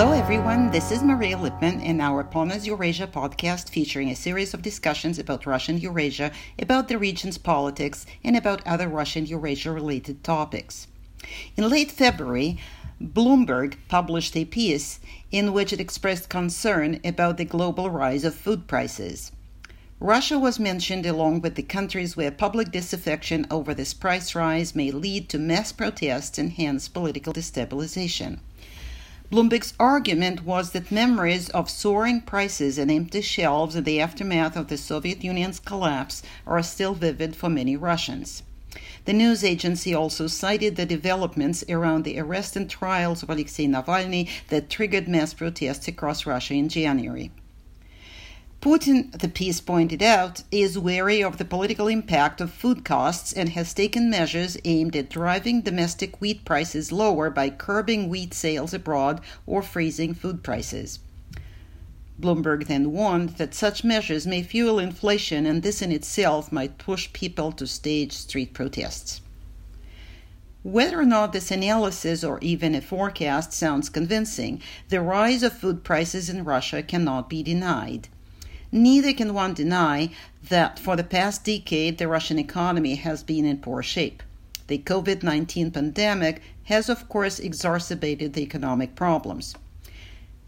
[0.00, 0.70] Hello, everyone.
[0.70, 5.44] This is Maria Lipman in our PONARS Eurasia podcast featuring a series of discussions about
[5.44, 10.86] Russian Eurasia, about the region's politics, and about other Russian Eurasia related topics.
[11.54, 12.56] In late February,
[12.98, 15.00] Bloomberg published a piece
[15.30, 19.32] in which it expressed concern about the global rise of food prices.
[20.00, 24.90] Russia was mentioned along with the countries where public disaffection over this price rise may
[24.90, 28.38] lead to mass protests and hence political destabilization.
[29.30, 34.66] Bloomberg's argument was that memories of soaring prices and empty shelves in the aftermath of
[34.66, 38.42] the Soviet Union's collapse are still vivid for many Russians.
[39.04, 44.28] The news agency also cited the developments around the arrest and trials of Alexei Navalny
[44.48, 47.30] that triggered mass protests across Russia in January.
[48.60, 53.48] Putin, the piece pointed out, is wary of the political impact of food costs and
[53.48, 59.18] has taken measures aimed at driving domestic wheat prices lower by curbing wheat sales abroad
[59.46, 60.98] or freezing food prices.
[62.20, 67.10] Bloomberg then warned that such measures may fuel inflation and this in itself might push
[67.14, 69.22] people to stage street protests.
[70.62, 75.82] Whether or not this analysis or even a forecast sounds convincing, the rise of food
[75.82, 78.10] prices in Russia cannot be denied.
[78.72, 80.10] Neither can one deny
[80.48, 84.22] that for the past decade the Russian economy has been in poor shape.
[84.68, 89.56] The COVID 19 pandemic has, of course, exacerbated the economic problems.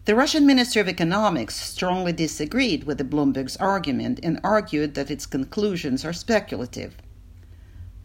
[0.04, 5.26] The Russian Minister of Economics strongly disagreed with the Bloomberg's argument and argued that its
[5.26, 6.94] conclusions are speculative.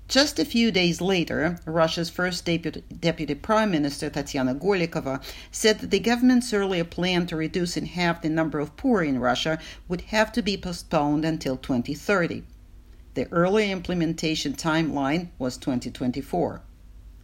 [0.07, 5.91] Just a few days later, Russia's first deputy, deputy, prime minister, Tatiana Golikova, said that
[5.91, 9.99] the government's earlier plan to reduce in half the number of poor in Russia would
[10.15, 12.43] have to be postponed until 2030.
[13.15, 16.61] The earlier implementation timeline was 2024.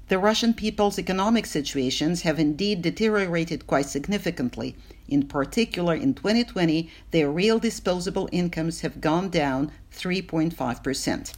[0.09, 4.75] The Russian people's economic situations have indeed deteriorated quite significantly.
[5.07, 11.33] In particular, in 2020, their real disposable incomes have gone down 3.5 percent.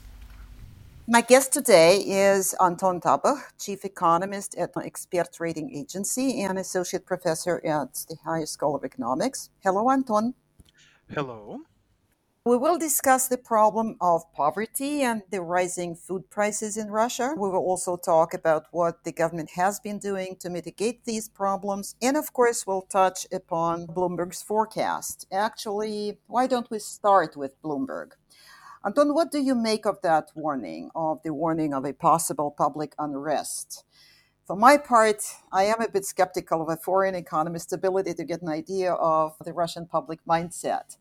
[1.07, 7.63] My guest today is Anton Tabach, Chief Economist at Expert Rating Agency and Associate Professor
[7.63, 9.51] at the Higher School of Economics.
[9.63, 10.33] Hello, Anton.
[11.13, 11.59] Hello.
[12.43, 17.35] We will discuss the problem of poverty and the rising food prices in Russia.
[17.37, 21.95] We will also talk about what the government has been doing to mitigate these problems.
[22.01, 25.27] And of course, we'll touch upon Bloomberg's forecast.
[25.31, 28.13] Actually, why don't we start with Bloomberg?
[28.85, 32.94] Anton, what do you make of that warning, of the warning of a possible public
[33.00, 33.84] unrest?
[34.46, 38.44] For my part, I am a bit skeptical of a foreign economist's ability to get
[38.44, 40.97] an idea of the Russian public mindset.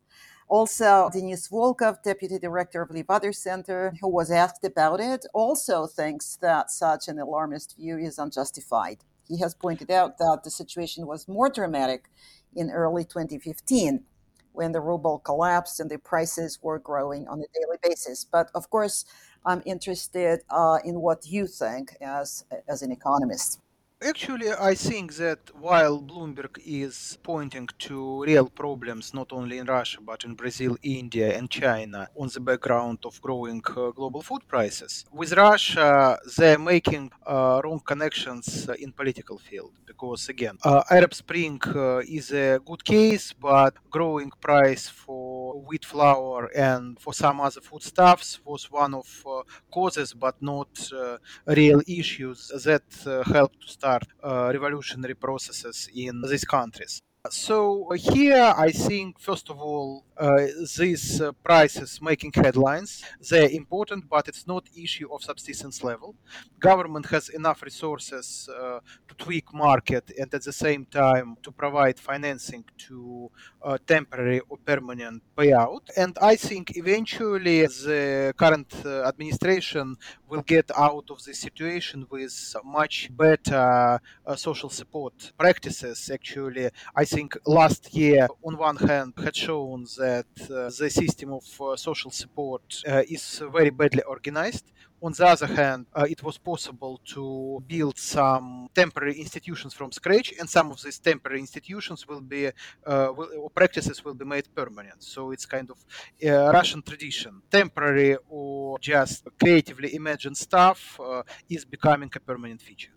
[0.49, 5.87] Also, Denis Volkov, deputy director of the Levada Center, who was asked about it, also
[5.87, 9.05] thinks that such an alarmist view is unjustified.
[9.29, 12.09] He has pointed out that the situation was more dramatic
[12.57, 14.05] in early 2015
[14.55, 18.25] when the ruble collapsed and the prices were growing on a daily basis.
[18.25, 19.05] But of course,
[19.45, 23.61] I'm interested uh, in what you think as as an economist.
[24.07, 29.99] Actually, I think that while Bloomberg is pointing to real problems not only in Russia
[30.11, 35.07] but in Brazil, India, and China on the background of growing uh, global food prices,
[35.11, 39.73] with Russia they're making uh, wrong connections in political field.
[39.87, 45.24] Because again, uh, Arab Spring uh, is a good case, but growing price for
[45.69, 49.43] wheat flour and for some other foodstuffs was one of uh,
[49.73, 52.83] causes, but not uh, real issues that
[53.27, 57.03] helped to start uh, revolutionary processes in these countries.
[57.31, 60.47] So here, I think first of all, uh,
[60.77, 63.03] these uh, prices making headlines.
[63.31, 66.15] They're important, but it's not issue of subsistence level.
[66.61, 71.99] Government has enough resources uh, to tweak market and at the same time to provide
[71.99, 73.31] financing to
[73.63, 75.81] uh, temporary or permanent payout.
[75.97, 79.97] And I think eventually the current uh, administration
[80.35, 82.35] will get out of this situation with
[82.65, 86.11] much better uh, social support practices.
[86.11, 86.71] Actually,
[87.03, 91.77] I think last year, on one hand, had shown that uh, the system of uh,
[91.77, 94.67] social support uh, is very badly organized.
[95.07, 100.33] On the other hand, uh, it was possible to build some temporary institutions from scratch,
[100.39, 104.47] and some of these temporary institutions will be uh, will, or practices will be made
[104.55, 105.03] permanent.
[105.03, 105.77] So it's kind of
[106.23, 107.43] a Russian tradition.
[107.51, 112.95] Temporary or just creatively imagined stuff uh, is becoming a permanent feature.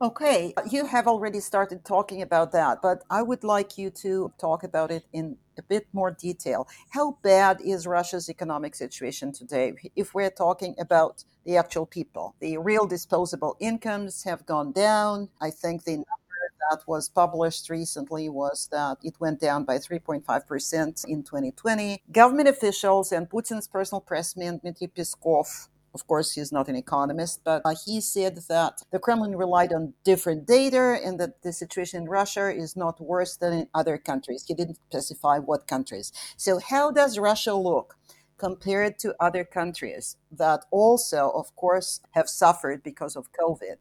[0.00, 4.32] Okay, uh, you have already started talking about that, but I would like you to
[4.38, 6.68] talk about it in a bit more detail.
[6.90, 9.72] How bad is Russia's economic situation today?
[9.96, 15.30] If we're talking about the actual people, the real disposable incomes have gone down.
[15.40, 16.38] I think the number
[16.70, 22.02] that was published recently was that it went down by 3.5% in 2020.
[22.12, 27.62] Government officials and Putin's personal pressman, Dmitry Peskov, of course, he's not an economist, but
[27.64, 32.08] uh, he said that the Kremlin relied on different data and that the situation in
[32.08, 34.44] Russia is not worse than in other countries.
[34.46, 36.12] He didn't specify what countries.
[36.36, 37.96] So, how does Russia look?
[38.38, 43.76] compared to other countries that also, of course, have suffered because of COVID?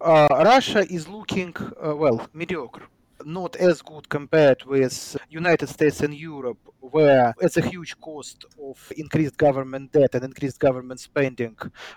[0.00, 2.88] Uh, Russia is looking, uh, well, mediocre.
[3.24, 8.92] Not as good compared with United States and Europe, where it's a huge cost of
[8.96, 11.56] increased government debt and increased government spending,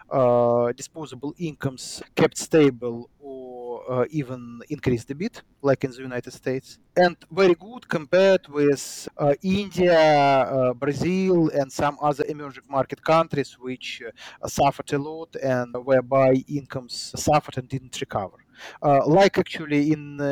[0.10, 3.10] uh, disposable incomes kept stable
[3.89, 9.07] uh, even increased a bit, like in the United States, and very good compared with
[9.18, 15.36] uh, India, uh, Brazil, and some other emerging market countries which uh, suffered a lot
[15.42, 18.38] and whereby incomes suffered and didn't recover.
[18.81, 20.25] Uh, like actually in uh,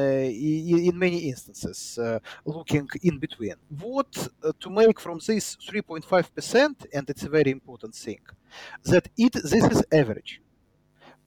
[0.90, 2.00] in many instances,
[2.46, 3.56] looking in between.
[3.80, 4.12] What
[4.60, 8.22] to make from this 3.5 percent, and it's a very important thing,
[8.86, 10.42] that it this is average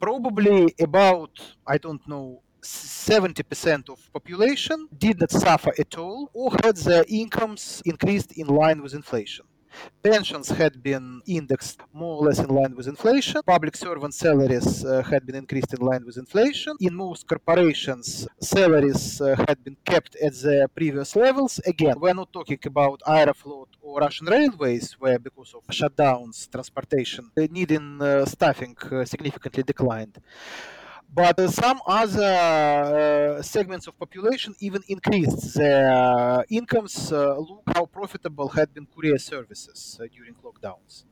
[0.01, 1.31] probably about
[1.67, 7.83] I don't know 70% of population did not suffer at all or had their incomes
[7.85, 9.47] increased in line with inflation.
[10.03, 13.41] Pensions had been indexed more or less in line with inflation.
[13.47, 16.75] Public servant salaries uh, had been increased in line with inflation.
[16.81, 21.61] In most corporations, salaries uh, had been kept at the previous levels.
[21.67, 28.01] Again, we're not talking about Aeroflot or Russian railways, where because of shutdowns, transportation, needing
[28.01, 30.19] uh, staffing uh, significantly declined
[31.13, 37.13] but uh, some other uh, segments of population even increased their incomes.
[37.13, 41.05] Uh, look how profitable had been courier services during lockdowns.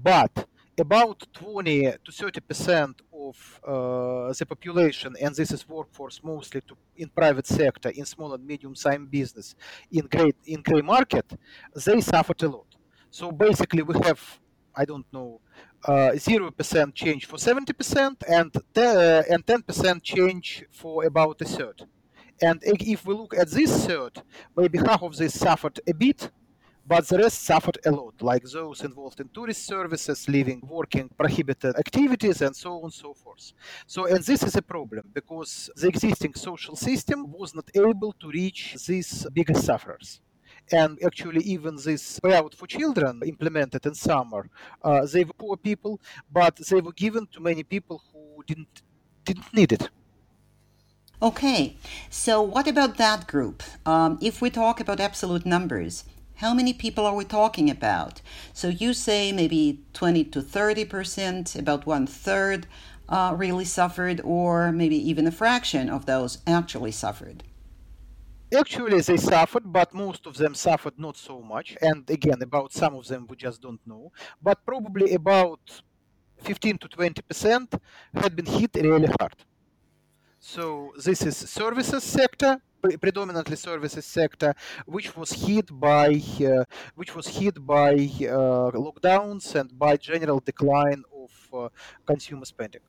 [0.00, 0.46] But
[0.78, 6.76] about 20 to 30 percent of uh, the population, and this is workforce mostly to,
[6.96, 9.54] in private sector, in small and medium-sized business,
[9.90, 11.26] in great in gray market,
[11.74, 12.66] they suffered a lot.
[13.10, 14.40] So basically, we have
[14.76, 15.40] I don't know
[16.16, 21.44] zero percent change for seventy percent and uh, and ten percent change for about a
[21.44, 21.86] third.
[22.40, 24.22] And if we look at this third,
[24.56, 26.30] maybe half of this suffered a bit,
[26.86, 31.76] but the rest suffered a lot, like those involved in tourist services, living, working, prohibited
[31.76, 33.52] activities, and so on and so forth.
[33.86, 38.30] So, and this is a problem because the existing social system was not able to
[38.30, 40.20] reach these biggest sufferers
[40.72, 44.48] and actually even this payout for children implemented in summer,
[44.82, 46.00] uh, they were poor people,
[46.32, 48.82] but they were given to many people who didn't
[49.24, 49.90] didn't need it.
[51.20, 51.76] Okay,
[52.10, 53.62] so what about that group?
[53.84, 56.04] Um, if we talk about absolute numbers,
[56.36, 58.22] how many people are we talking about?
[58.52, 62.68] So you say maybe 20 to 30 percent, about one third
[63.08, 67.42] uh, really suffered, or maybe even a fraction of those actually suffered.
[68.56, 71.76] Actually, they suffered, but most of them suffered not so much.
[71.82, 74.10] And again, about some of them we just don't know.
[74.40, 75.60] But probably about
[76.42, 77.74] 15 to 20 percent
[78.14, 79.34] had been hit really hard.
[80.40, 82.62] So this is services sector,
[83.00, 84.54] predominantly services sector,
[84.86, 86.64] which was hit by uh,
[86.94, 91.68] which was hit by uh, lockdowns and by general decline of uh,
[92.06, 92.82] consumer spending.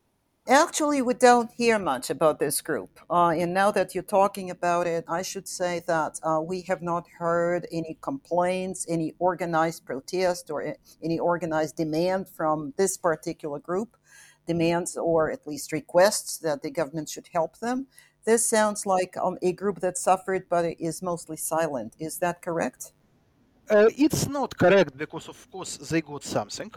[0.49, 2.99] Actually, we don't hear much about this group.
[3.07, 6.81] Uh, and now that you're talking about it, I should say that uh, we have
[6.81, 13.95] not heard any complaints, any organized protest, or any organized demand from this particular group,
[14.47, 17.85] demands or at least requests that the government should help them.
[18.25, 21.93] This sounds like um, a group that suffered but is mostly silent.
[21.99, 22.93] Is that correct?
[23.69, 26.71] Uh, it's not correct because, of course, they got something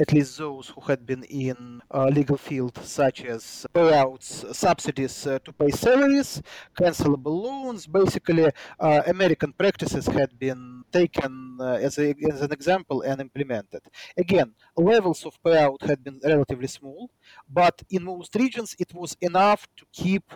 [0.00, 5.38] at least those who had been in uh, legal field, such as payouts, subsidies uh,
[5.44, 6.40] to pay salaries,
[6.78, 7.86] cancelable loans.
[7.86, 13.82] Basically, uh, American practices had been taken as, a, as an example and implemented.
[14.16, 17.10] Again, levels of payout had been relatively small,
[17.48, 20.32] but in most regions it was enough to keep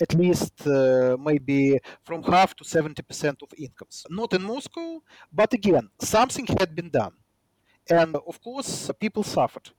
[0.00, 4.04] at least uh, maybe from half to 70% of incomes.
[4.10, 5.00] Not in Moscow,
[5.32, 7.12] but again, something had been done
[7.90, 9.70] and of course people suffered.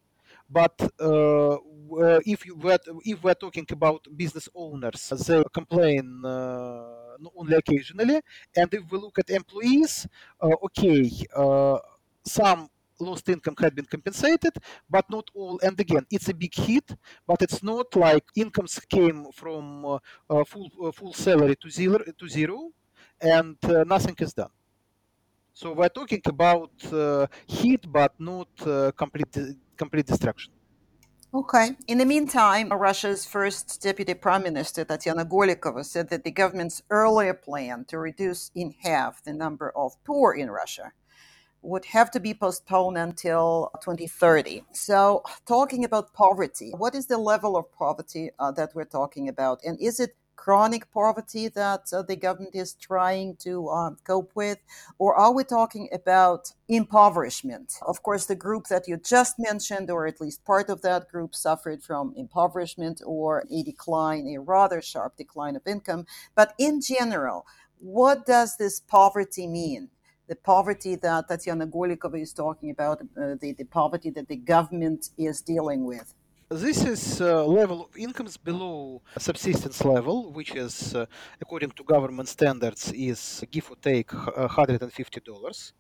[0.49, 1.57] But uh,
[2.25, 8.21] if you were if we're talking about business owners they complain uh, only occasionally.
[8.55, 10.07] And if we look at employees
[10.41, 11.79] uh, okay uh,
[12.25, 14.53] some lost income had been compensated
[14.89, 15.59] but not all.
[15.63, 16.95] And again it's a big hit
[17.27, 19.99] but it's not like incomes came from uh,
[20.29, 22.71] uh, full full salary to zero to zero
[23.21, 24.51] and nothing is done
[25.57, 29.35] so we're talking about uh, heat, but not uh, complete
[29.75, 30.53] complete destruction.
[31.33, 31.71] Okay.
[31.87, 37.33] In the meantime, Russia's first deputy prime minister, Tatiana Golikova, said that the government's earlier
[37.33, 40.91] plan to reduce in half the number of poor in Russia
[41.63, 44.63] would have to be postponed until 2030.
[44.73, 49.61] So, talking about poverty, what is the level of poverty uh, that we're talking about?
[49.65, 54.59] And is it chronic poverty that uh, the government is trying to um, cope with?
[54.97, 57.73] Or are we talking about impoverishment?
[57.85, 61.35] Of course, the group that you just mentioned, or at least part of that group,
[61.35, 66.05] suffered from impoverishment or a decline, a rather sharp decline of income.
[66.35, 67.45] But in general,
[67.79, 69.89] what does this poverty mean?
[70.27, 75.09] the poverty that Tatiana Golikova is talking about, uh, the, the poverty that the government
[75.17, 76.13] is dealing with.
[76.49, 81.05] This is uh, level of incomes below subsistence level, which is, uh,
[81.41, 85.73] according to government standards, is give or take $150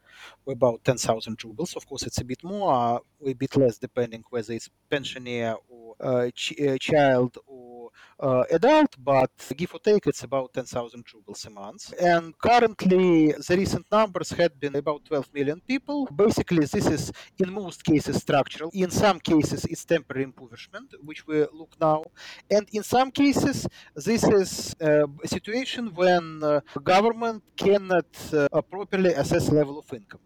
[0.45, 1.75] or about 10,000 rubles.
[1.77, 5.95] Of course, it's a bit more, or a bit less, depending whether it's pensioner or
[6.01, 7.76] uh, ch- uh, child or
[8.19, 11.93] uh, adult, but give or take, it's about 10,000 rubles a month.
[12.01, 16.07] And currently, the recent numbers had been about 12 million people.
[16.15, 18.71] Basically, this is in most cases structural.
[18.73, 22.03] In some cases, it's temporary impoverishment, which we look now.
[22.49, 29.51] And in some cases, this is a situation when uh, government cannot uh, properly assess
[29.51, 30.21] level of income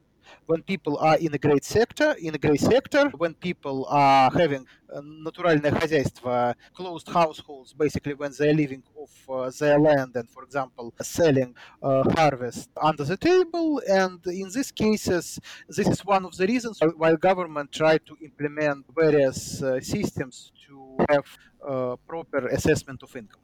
[0.46, 4.66] when people are in a great sector, in a great sector, when people are having
[5.24, 10.94] натуральное хозяйство, closed households, basically when they're living off uh, their land and, for example,
[11.02, 13.82] selling uh, harvest under the table.
[13.88, 15.38] And in these cases,
[15.68, 20.96] this is one of the reasons why government try to implement various uh, systems to
[21.08, 21.26] have
[22.06, 23.40] proper assessment of income.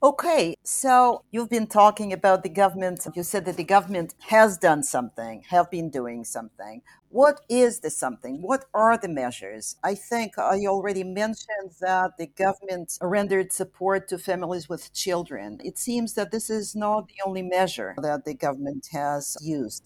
[0.00, 3.04] Okay, so you've been talking about the government.
[3.16, 6.82] You said that the government has done something, have been doing something.
[7.08, 8.40] What is the something?
[8.40, 9.74] What are the measures?
[9.82, 15.58] I think I already mentioned that the government rendered support to families with children.
[15.64, 19.82] It seems that this is not the only measure that the government has used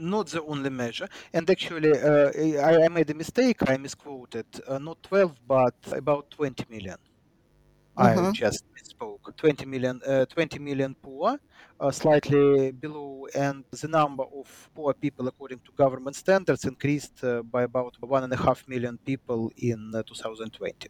[0.00, 1.06] not the only measure.
[1.32, 2.32] And actually, uh,
[2.66, 3.58] I, I, made a mistake.
[3.68, 4.46] I misquoted.
[4.66, 6.96] Uh, not 12, but about 20 million.
[7.98, 8.28] Mm-hmm.
[8.28, 11.38] I just spoke 20 million, uh, 20 million poor,
[11.78, 17.42] uh, slightly below, and the number of poor people, according to government standards, increased uh,
[17.42, 20.88] by about one and a half million people in uh, 2020.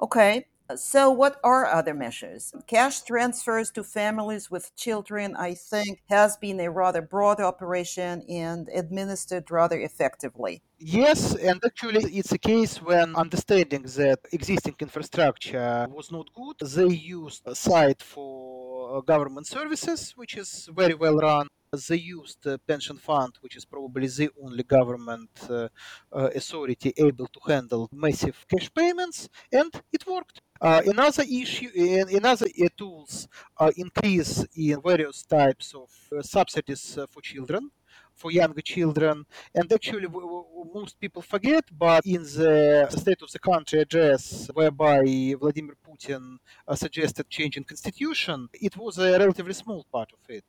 [0.00, 0.46] Okay,
[0.76, 2.52] so, what are other measures?
[2.66, 8.68] Cash transfers to families with children, I think, has been a rather broad operation and
[8.74, 10.62] administered rather effectively.
[10.78, 16.94] Yes, and actually, it's a case when understanding that existing infrastructure was not good, they
[16.94, 21.48] used a site for uh, government services, which is very well run
[21.80, 25.68] they used the pension fund, which is probably the only government uh,
[26.12, 30.42] uh, authority able to handle massive cash payments, and it worked.
[30.60, 31.70] Uh, another issue,
[32.14, 33.26] another uh, tools
[33.76, 37.70] increase in various types of uh, subsidies uh, for children
[38.14, 39.24] for younger children.
[39.54, 40.08] And actually,
[40.74, 46.74] most people forget, but in the State of the Country address, whereby Vladimir Putin uh,
[46.74, 50.44] suggested changing constitution, it was a relatively small part of it.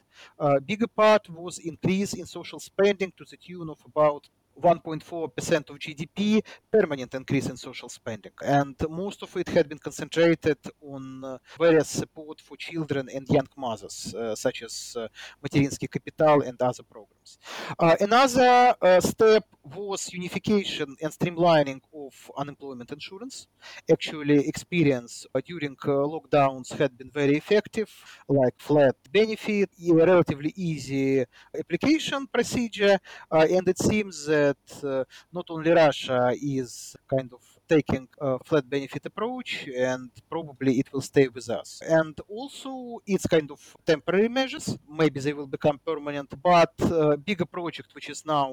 [0.66, 4.30] Bigger part was increase in social spending to the tune of about
[4.62, 6.42] 1.4% of GDP,
[6.72, 8.32] permanent increase in social spending.
[8.44, 13.48] And most of it had been concentrated on uh, various support for children and young
[13.58, 15.08] mothers, uh, such as uh,
[15.46, 17.38] Materinsky Capital and other programs.
[17.80, 19.46] Uh, another uh, step
[19.76, 23.48] was unification and streamlining of unemployment insurance.
[23.92, 27.90] Actually, experience uh, during lockdowns had been very effective,
[28.28, 31.24] like flat benefit, relatively easy
[31.58, 32.98] application procedure,
[33.32, 38.69] and it seems that that uh, not only Russia is kind of taking a flat
[38.69, 41.81] benefit approach and probably it will stay with us.
[41.99, 44.67] And also it's kind of temporary measures.
[44.89, 48.49] Maybe they will become permanent, but uh, bigger project which is now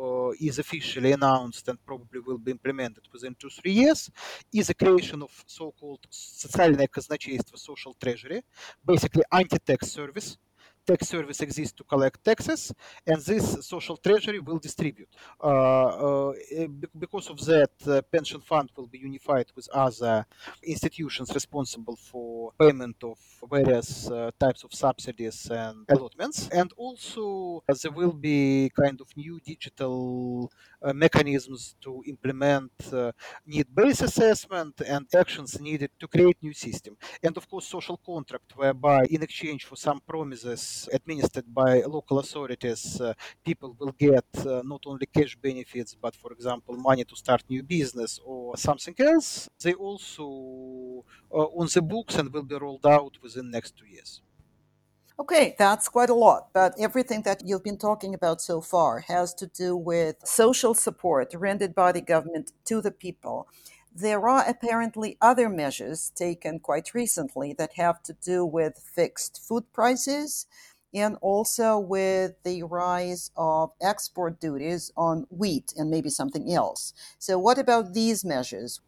[0.00, 4.10] uh, is officially announced and probably will be implemented within two three years
[4.52, 8.42] is the creation of so-called социальное казначейство, social treasury,
[8.84, 10.38] basically anti-tax service
[10.85, 12.73] tax service exists to collect taxes,
[13.05, 15.09] and this social treasury will distribute.
[15.43, 20.25] Uh, uh, eh, because of that, uh, pension fund will be unified with other
[20.63, 23.17] institutions responsible for payment of
[23.49, 30.51] various types of subsidies and allotments, and also there will be kind of new digital
[30.93, 32.71] mechanisms to implement
[33.45, 36.97] need-based assessment and actions needed to create new system.
[37.23, 42.19] And of course, social contract, whereby in exchange for some promises is administered by local
[42.19, 43.13] authorities, uh,
[43.43, 47.63] people will get uh, not only cash benefits, but for example, money to start new
[47.63, 49.47] business or something else.
[49.63, 50.25] They also
[51.31, 54.21] uh, on the books and will be rolled out within next two years.
[55.17, 56.49] Okay, that's quite a lot.
[56.53, 61.33] But everything that you've been talking about so far has to do with social support
[61.33, 63.47] rendered by the government to the people.
[63.97, 69.71] There are apparently other measures taken quite recently that have to do with fixed food
[69.71, 70.47] prices
[70.93, 76.93] and also with the rise of export duties on wheat and maybe something else.
[77.19, 78.81] So, what about these measures?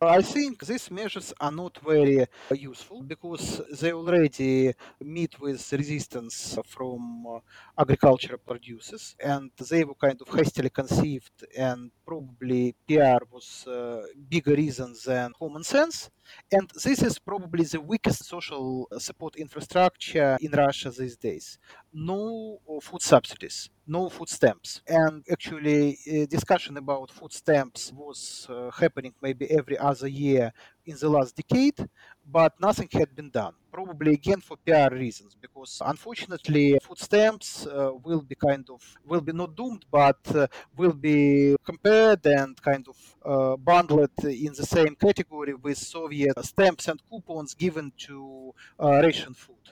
[0.00, 6.56] I think these measures are not very uh, useful because they already meet with resistance
[6.66, 7.40] from uh,
[7.76, 14.54] agricultural producers and they were kind of hastily conceived and probably PR was a bigger
[14.54, 16.10] reason than common sense.
[16.52, 21.58] And this is probably the weakest social uh, support infrastructure in Russia these days.
[21.92, 24.82] No uh, food subsidies, no food stamps.
[24.86, 30.52] And actually, uh, discussion about food stamps was uh, happening maybe every other year
[30.86, 31.78] in the last decade,
[32.26, 33.54] but nothing had been done.
[33.78, 38.80] Probably again for PR reasons, because unfortunately, food stamps uh, will be kind of
[39.10, 42.98] will be not doomed, but uh, will be compared and kind of
[43.32, 49.32] uh, bundled in the same category with Soviet stamps and coupons given to uh, ration
[49.34, 49.64] food.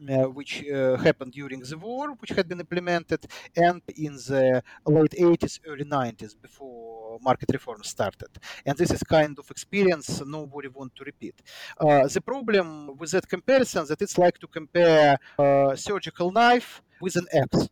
[0.00, 3.20] Uh, which uh, happened during the war, which had been implemented,
[3.54, 6.79] and in the late 80s, early 90s, before
[7.20, 8.28] market reform started.
[8.64, 11.34] And this is kind of experience nobody want to repeat.
[11.80, 17.16] Uh, the problem with that comparison that it's like to compare a surgical knife with
[17.16, 17.68] an axe.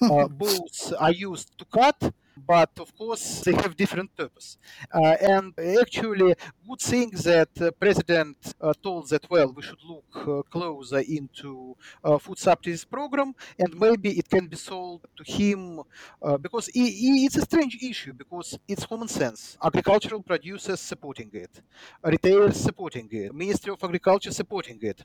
[0.28, 2.12] both are used to cut
[2.46, 4.58] but of course they have different purpose.
[4.92, 6.34] Uh, and actually,
[6.68, 11.76] good thing that uh, President uh, told that well we should look uh, closer into
[12.04, 15.80] uh, food subsidies program, and maybe it can be sold to him
[16.22, 19.56] uh, because it's a strange issue because it's common sense.
[19.62, 21.60] Agricultural producers supporting it,
[22.02, 25.04] retailers supporting it, Ministry of Agriculture supporting it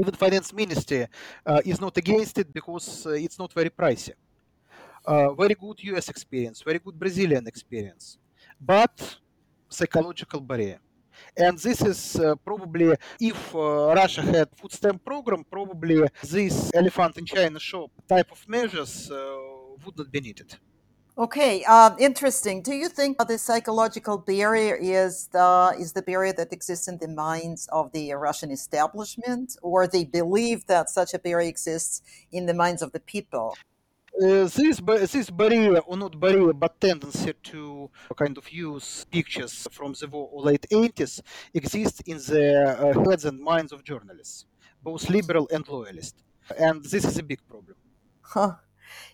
[0.00, 1.06] even finance ministry
[1.46, 4.12] uh, is not against it because uh, it's not very pricey
[5.06, 8.18] very good US experience, very good Brazilian experience,
[8.60, 9.18] but
[9.68, 10.80] psychological barrier.
[11.36, 17.18] And this is uh, probably, if uh, Russia had food stamp program, probably this elephant
[17.18, 19.16] in China shop type of measures uh,
[19.84, 20.56] would not be needed.
[21.16, 22.60] Okay, um, interesting.
[22.60, 27.06] Do you think the psychological barrier is the is the barrier that exists in the
[27.06, 32.54] minds of the Russian establishment, or they believe that such a barrier exists in the
[32.54, 33.54] minds of the people?
[34.22, 39.92] Uh, this this barrier or not barrier but tendency to kind of use pictures from
[39.92, 41.20] the war or late 80s
[41.52, 42.46] exists in the
[42.78, 44.46] uh, heads and minds of journalists
[44.84, 46.22] both liberal and loyalist
[46.56, 47.76] and this is a big problem
[48.22, 48.52] huh.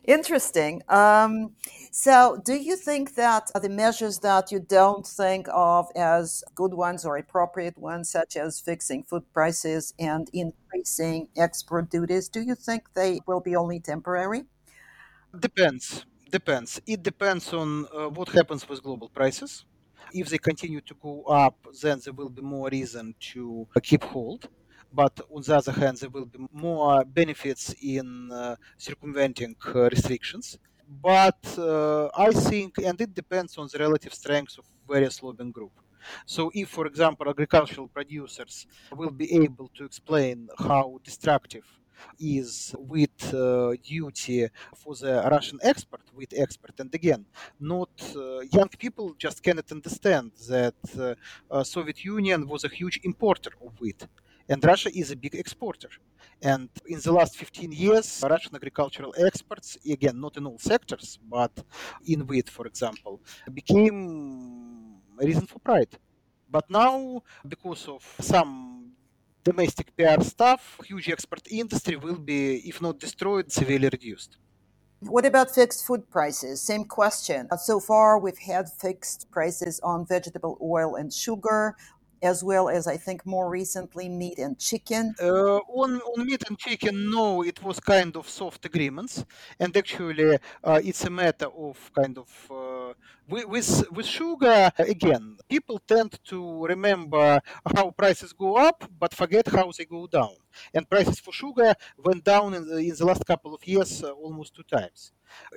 [0.05, 0.83] Interesting.
[0.89, 1.55] Um,
[1.91, 7.05] so, do you think that the measures that you don't think of as good ones
[7.05, 12.93] or appropriate ones, such as fixing food prices and increasing export duties, do you think
[12.95, 14.45] they will be only temporary?
[15.39, 16.05] Depends.
[16.31, 16.81] Depends.
[16.87, 19.65] It depends on uh, what happens with global prices.
[20.13, 24.49] If they continue to go up, then there will be more reason to keep hold.
[24.93, 30.59] But on the other hand, there will be more benefits in uh, circumventing uh, restrictions.
[30.89, 35.77] But uh, I think, and it depends on the relative strengths of various lobbying groups.
[36.27, 41.67] So, if, for example, agricultural producers will be able to explain how destructive
[42.19, 46.79] is with uh, duty for the Russian export, with export.
[46.81, 47.25] And again,
[47.59, 51.17] not uh, young people just cannot understand that
[51.51, 54.07] uh, Soviet Union was a huge importer of wheat
[54.51, 55.89] and Russia is a big exporter.
[56.43, 61.53] And in the last 15 years, Russian agricultural exports, again, not in all sectors, but
[62.07, 63.21] in wheat, for example,
[63.55, 65.97] became a reason for pride.
[66.51, 68.70] But now, because of some
[69.45, 74.37] domestic PR stuff, huge export industry will be, if not destroyed, severely reduced.
[75.01, 76.61] What about fixed food prices?
[76.61, 77.49] Same question.
[77.59, 81.75] So far, we've had fixed prices on vegetable oil and sugar
[82.23, 85.15] as well as I think more recently meat and chicken.
[85.21, 89.25] Uh, on, on meat and chicken, no, it was kind of soft agreements,
[89.59, 92.93] and actually, uh, it's a matter of kind of uh,
[93.31, 94.71] with with sugar.
[94.79, 97.41] Again, people tend to remember
[97.77, 100.35] how prices go up, but forget how they go down.
[100.75, 104.11] And prices for sugar went down in the, in the last couple of years uh,
[104.13, 105.13] almost two times.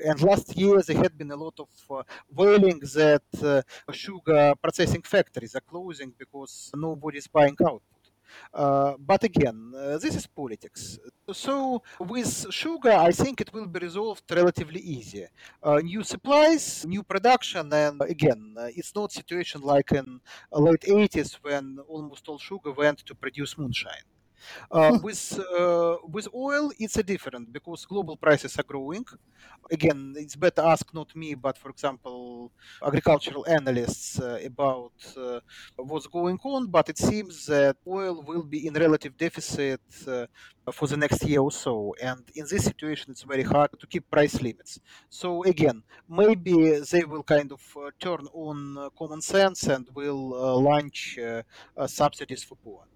[0.05, 5.01] And last year there had been a lot of uh, wailing that uh, sugar processing
[5.01, 7.92] factories are closing because nobody is buying output.
[8.53, 10.99] Uh, but again, uh, this is politics.
[11.31, 15.27] So with sugar, I think it will be resolved relatively easy.
[15.61, 21.79] Uh, new supplies, new production, and again, it's not situation like in late 80s when
[21.87, 24.12] almost all sugar went to produce moonshine.
[24.71, 29.05] Uh, with uh, with oil, it's a different because global prices are growing.
[29.71, 32.51] Again, it's better ask not me, but for example,
[32.85, 35.39] agricultural analysts uh, about uh,
[35.77, 36.67] what's going on.
[36.67, 40.27] But it seems that oil will be in relative deficit uh,
[40.71, 44.09] for the next year or so, and in this situation, it's very hard to keep
[44.09, 44.79] price limits.
[45.09, 50.29] So again, maybe they will kind of uh, turn on common sense and will
[50.61, 51.17] launch
[51.87, 52.92] subsidies for poor.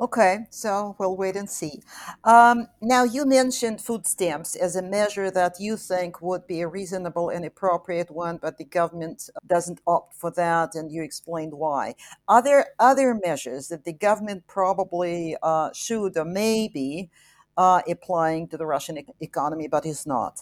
[0.00, 1.80] Okay, so we'll wait and see.
[2.24, 6.68] Um, now, you mentioned food stamps as a measure that you think would be a
[6.68, 11.94] reasonable and appropriate one, but the government doesn't opt for that, and you explained why.
[12.26, 17.08] Are there other measures that the government probably uh, should or maybe
[17.56, 20.40] uh, applying to the Russian e- economy, but is not?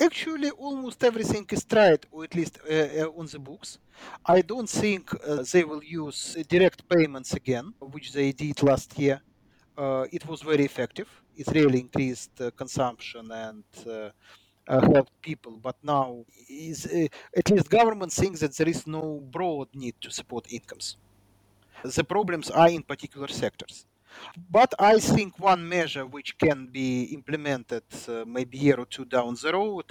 [0.00, 3.78] Actually almost everything is tried, or at least uh, uh, on the books.
[4.24, 9.20] I don't think uh, they will use direct payments again, which they did last year.
[9.76, 11.08] Uh, it was very effective.
[11.36, 14.10] It really increased consumption and uh,
[14.68, 15.58] helped people.
[15.62, 16.86] But now, is
[17.36, 20.96] at least government thinks that there is no broad need to support incomes.
[21.82, 23.86] The problems are in particular sectors.
[24.50, 29.04] But I think one measure which can be implemented uh, maybe a year or two
[29.04, 29.86] down the road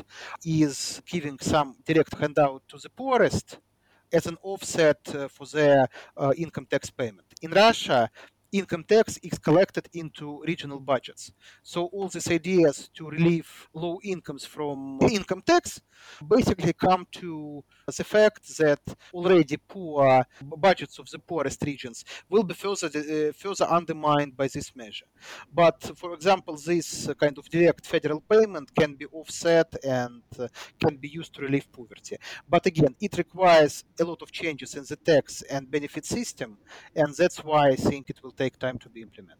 [0.45, 3.59] is giving some direct handout to the poorest
[4.11, 7.27] as an offset uh, for their uh, income tax payment.
[7.41, 8.09] In Russia,
[8.51, 11.31] income tax is collected into regional budgets.
[11.63, 15.81] So all these ideas to relieve low incomes from income tax
[16.27, 17.63] basically come to
[17.97, 18.79] the fact that
[19.13, 20.25] already poor
[20.57, 25.05] budgets of the poorest regions will be further uh, further undermined by this measure.
[25.53, 30.47] But for example, this kind of direct federal payment can be offset and uh,
[30.79, 32.17] can be used to relieve poverty.
[32.47, 36.57] But again, it requires a lot of changes in the tax and benefit system,
[36.95, 39.37] and that's why I think it will take time to be implemented.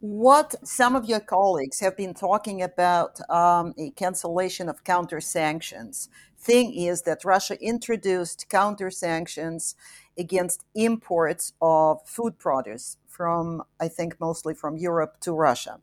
[0.00, 6.08] What some of your colleagues have been talking about um, a cancellation of counter sanctions.
[6.38, 9.76] Thing is that Russia introduced counter sanctions
[10.18, 15.80] against imports of food produce from, I think, mostly from Europe to Russia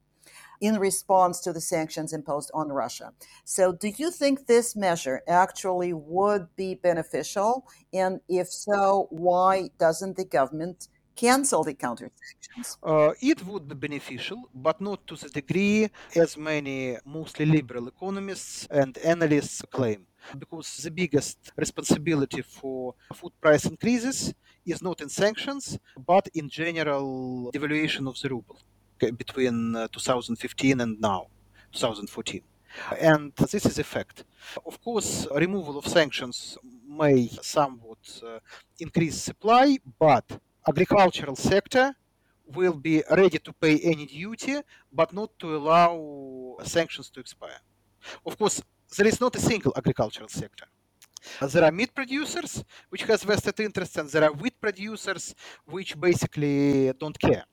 [0.59, 3.13] in response to the sanctions imposed on Russia.
[3.43, 7.65] So, do you think this measure actually would be beneficial?
[7.91, 10.87] And if so, why doesn't the government
[11.25, 12.69] cancel the counter sanctions?
[12.91, 15.79] Uh, it would be beneficial, but not to the degree
[16.23, 20.01] as many mostly liberal economists and analysts claim.
[20.43, 24.33] Because the biggest responsibility for food price increases
[24.65, 25.77] is not in sanctions,
[26.13, 28.59] but in general devaluation of the ruble
[29.17, 31.27] between uh, 2015 and now,
[31.71, 32.43] 2014.
[32.99, 34.23] And this is a fact.
[34.65, 36.57] Of course, removal of sanctions
[36.87, 38.39] may somewhat uh,
[38.79, 40.25] increase supply, but
[40.67, 41.95] agricultural sector
[42.45, 44.59] will be ready to pay any duty,
[44.91, 47.59] but not to allow sanctions to expire.
[48.25, 48.61] Of course,
[48.97, 50.65] there is not a single agricultural sector.
[51.39, 56.91] There are meat producers, which has vested interests, and there are wheat producers, which basically
[56.93, 57.45] don't care.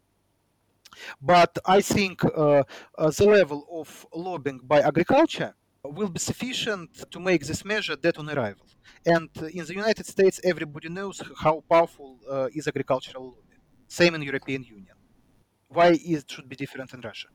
[1.21, 2.62] But I think uh,
[2.97, 5.55] uh, the level of lobbying by agriculture
[5.92, 8.66] will be sufficient to make this measure dead on arrival.
[9.07, 13.57] And in the United States, everybody knows how powerful uh, is agricultural lobby.
[13.87, 14.96] Same in European Union.
[15.68, 17.29] Why it should be different in Russia?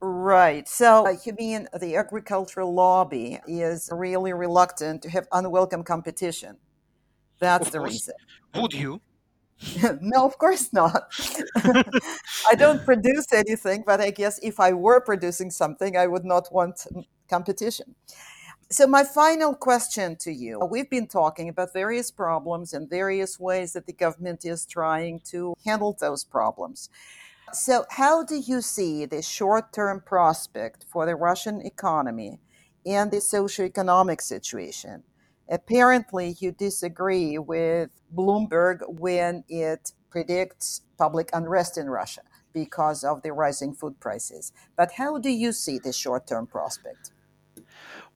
[0.00, 0.68] Right.
[0.68, 6.56] So uh, you mean the agricultural lobby is really reluctant to have unwelcome competition?
[7.38, 7.92] That's of the course.
[7.92, 8.14] reason.
[8.54, 9.00] Would you?
[10.00, 11.10] no, of course not.
[11.56, 16.52] I don't produce anything, but I guess if I were producing something, I would not
[16.52, 16.86] want
[17.28, 17.94] competition.
[18.70, 23.74] So, my final question to you we've been talking about various problems and various ways
[23.74, 26.88] that the government is trying to handle those problems.
[27.52, 32.40] So, how do you see the short term prospect for the Russian economy
[32.84, 35.04] and the socioeconomic situation?
[35.48, 43.32] Apparently, you disagree with Bloomberg when it predicts public unrest in Russia because of the
[43.32, 44.52] rising food prices.
[44.76, 47.10] But how do you see the short term prospect?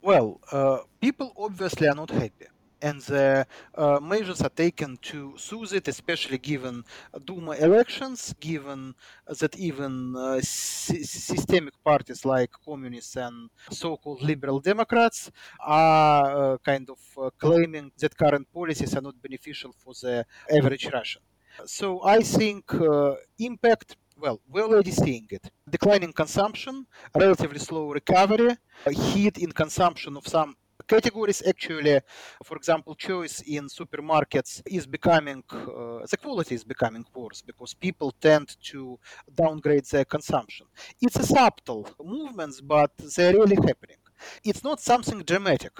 [0.00, 2.46] Well, uh, people obviously are not happy.
[2.80, 6.84] And the uh, measures are taken to soothe it, especially given
[7.24, 8.94] Duma elections, given
[9.26, 17.00] that even uh, systemic parties like communists and so-called liberal Democrats are uh, kind of
[17.18, 21.22] uh, claiming that current policies are not beneficial for the average Russian.
[21.66, 25.50] So I think uh, impact well, we're already seeing it.
[25.68, 31.42] Declining consumption, relatively slow recovery, a hit in consumption of some categories.
[31.46, 32.00] Actually
[32.44, 38.10] for example choice in supermarkets is becoming uh, the quality is becoming worse because people
[38.20, 38.98] tend to
[39.34, 40.66] downgrade their consumption.
[41.00, 44.00] It's a subtle movements but they're really happening.
[44.44, 45.74] It's not something dramatic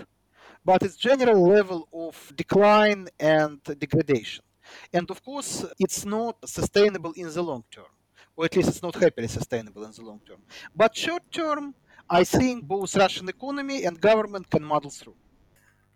[0.65, 4.45] but it's general level of decline and degradation.
[4.93, 7.93] And of course it's not sustainable in the long term
[8.39, 10.39] or at least it's not happily sustainable in the long term.
[10.75, 11.75] But short term,
[12.09, 15.17] I think both Russian economy and government can muddle through.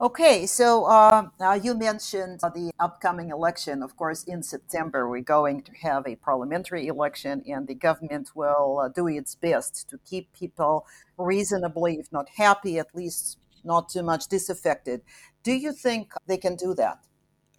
[0.01, 3.85] Okay, so uh, uh, you mentioned the upcoming election.
[3.85, 8.81] Of course, in September, we're going to have a parliamentary election, and the government will
[8.81, 10.85] uh, do its best to keep people
[11.17, 15.03] reasonably, if not happy, at least not too much disaffected.
[15.45, 16.99] Do you think they can do that?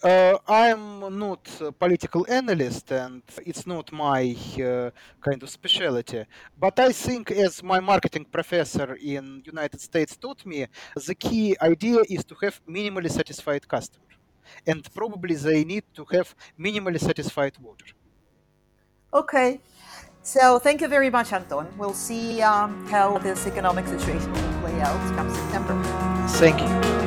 [0.04, 4.90] Uh, I'm not a political analyst and it's not my uh,
[5.22, 6.26] kind of specialty.
[6.60, 12.00] But I think as my marketing professor in United States taught me, the key idea
[12.10, 14.04] is to have minimally satisfied customer.
[14.68, 17.86] And probably they need to have minimally satisfied voter.
[19.14, 19.62] Okay.
[20.22, 21.68] So thank you very much, Anton.
[21.78, 25.82] We'll see um, how this economic situation will play out come September.
[26.28, 27.03] Thank you.